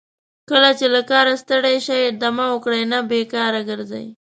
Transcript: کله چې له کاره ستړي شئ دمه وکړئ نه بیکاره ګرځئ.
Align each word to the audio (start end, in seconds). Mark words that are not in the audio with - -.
کله 0.49 0.69
چې 0.79 0.85
له 0.95 1.01
کاره 1.09 1.33
ستړي 1.41 1.77
شئ 1.87 2.01
دمه 2.21 2.45
وکړئ 2.53 2.81
نه 2.91 2.99
بیکاره 3.09 3.61
ګرځئ. 3.69 4.05